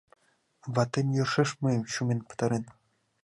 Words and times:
Ватем 0.73 1.07
йӧршеш 1.15 1.49
мыйым 1.61 1.83
чумен 1.91 2.19
пытарен. 2.27 2.63